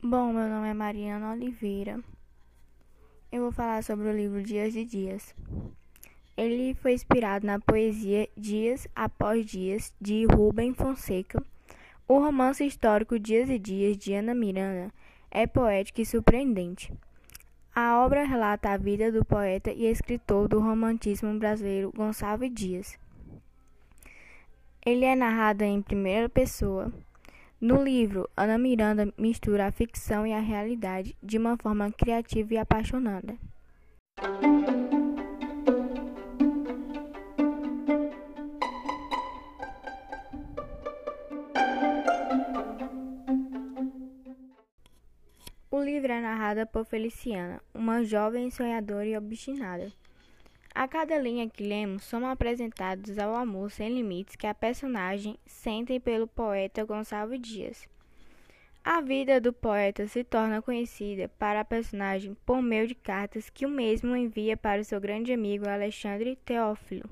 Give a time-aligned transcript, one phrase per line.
[0.00, 1.98] Bom, meu nome é Mariana Oliveira.
[3.32, 5.34] Eu vou falar sobre o livro Dias e Dias.
[6.36, 11.42] Ele foi inspirado na poesia Dias Após Dias, de Rubem Fonseca.
[12.06, 14.94] O romance histórico Dias e Dias, de Ana Miranda,
[15.32, 16.92] é poético e surpreendente.
[17.74, 22.96] A obra relata a vida do poeta e escritor do romantismo brasileiro Gonçalves Dias.
[24.86, 26.92] Ele é narrado em primeira pessoa
[27.60, 32.56] no livro, Ana Miranda mistura a ficção e a realidade de uma forma criativa e
[32.56, 33.36] apaixonada.
[45.70, 49.92] O livro é narrado por Feliciana, uma jovem sonhadora e obstinada.
[50.78, 55.98] A cada linha que lemos, somos apresentados ao amor sem limites que a personagem sente
[55.98, 57.88] pelo poeta Gonçalves Dias.
[58.84, 63.66] A vida do poeta se torna conhecida para a personagem por meio de cartas que
[63.66, 67.10] o mesmo envia para o seu grande amigo Alexandre Teófilo.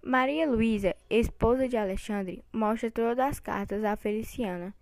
[0.00, 4.72] Maria Luísa, esposa de Alexandre, mostra todas as cartas a Feliciana,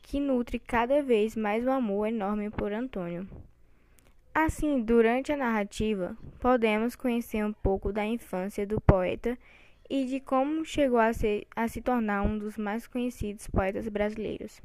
[0.00, 3.26] que nutre cada vez mais o amor enorme por Antônio.
[4.34, 9.38] Assim, durante a narrativa, podemos conhecer um pouco da infância do poeta
[9.90, 14.62] e de como chegou a, ser, a se tornar um dos mais conhecidos poetas brasileiros.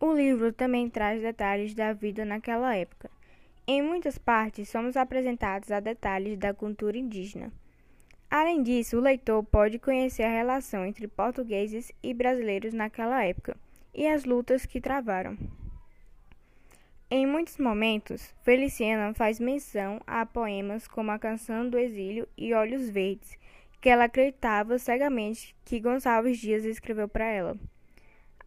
[0.00, 3.10] O livro também traz detalhes da vida naquela época.
[3.66, 7.52] Em muitas partes, somos apresentados a detalhes da cultura indígena.
[8.30, 13.54] Além disso, o leitor pode conhecer a relação entre portugueses e brasileiros naquela época
[13.94, 15.36] e as lutas que travaram.
[17.10, 22.88] Em muitos momentos, Feliciana faz menção a poemas como A Canção do Exílio e Olhos
[22.88, 23.38] Verdes,
[23.80, 27.56] que ela acreditava cegamente que Gonçalves Dias escreveu para ela.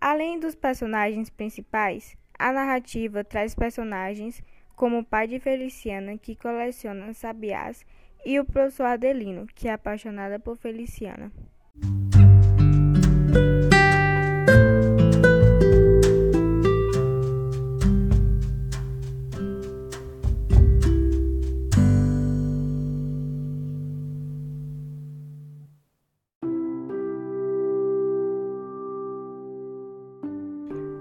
[0.01, 4.41] Além dos personagens principais, a narrativa traz personagens
[4.75, 7.85] como o pai de Feliciana, que coleciona sabiás,
[8.25, 11.31] e o professor Adelino, que é apaixonado por Feliciana.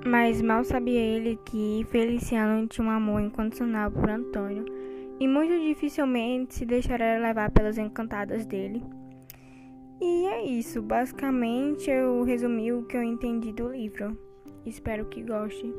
[0.06, 4.64] Mas mal sabia ele que Feliciano tinha um amor incondicional por Antônio
[5.18, 8.84] e muito dificilmente se deixaria levar pelas encantadas dele.
[10.00, 14.16] E é isso, basicamente eu resumi o que eu entendi do livro.
[14.64, 15.74] Espero que goste.